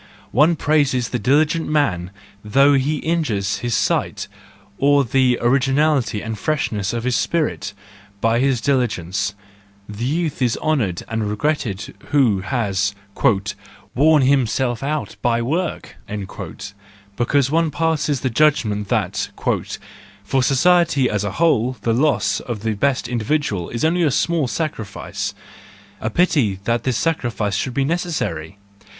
One 0.31 0.55
praises 0.55 1.09
the 1.09 1.19
diligent 1.19 1.69
man 1.69 2.09
though 2.43 2.73
he 2.73 2.97
injures 2.97 3.59
his 3.59 3.75
sight, 3.77 4.27
or 4.79 5.03
the 5.03 5.37
originality 5.39 6.23
and 6.23 6.39
freshness 6.39 6.91
of 6.91 7.03
his 7.03 7.15
spirit, 7.15 7.75
by 8.19 8.39
his 8.39 8.61
diligence; 8.61 9.35
the 9.87 10.03
youth 10.05 10.41
is 10.41 10.57
honoured 10.57 11.03
and 11.07 11.29
regretted 11.29 11.93
who 12.05 12.39
has 12.39 12.95
"worn 13.93 14.23
himself 14.23 14.81
out 14.81 15.17
by 15.21 15.39
work," 15.39 15.97
because 17.15 17.51
one 17.51 17.69
passes 17.69 18.21
the 18.21 18.31
judgment^ 18.31 18.87
that 18.87 19.29
"for 20.25 20.41
society 20.41 21.11
as 21.11 21.23
a 21.23 21.33
whole 21.33 21.77
the 21.83 21.93
loss 21.93 22.39
of 22.39 22.61
the 22.63 22.73
best 22.73 23.07
individual 23.07 23.69
is 23.69 23.85
only 23.85 24.01
a 24.01 24.09
small 24.09 24.47
sacrifice! 24.47 25.35
A 25.99 26.09
pity 26.09 26.57
that 26.63 26.85
this 26.85 26.97
sacrifice 26.97 27.53
should 27.53 27.75
be 27.75 27.85
necessary 27.85 28.57